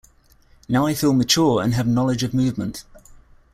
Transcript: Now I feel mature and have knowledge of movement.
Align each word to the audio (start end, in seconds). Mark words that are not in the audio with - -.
Now 0.67 0.87
I 0.87 0.95
feel 0.95 1.13
mature 1.13 1.61
and 1.61 1.75
have 1.75 1.85
knowledge 1.85 2.23
of 2.23 2.33
movement. 2.33 2.85